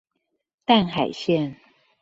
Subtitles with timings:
[0.65, 1.57] 淡海線